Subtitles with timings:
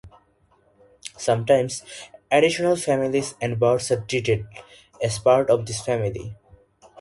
[1.15, 1.83] Sometimes,
[2.31, 4.47] additional families and birds are treated
[4.99, 6.35] as part of this family.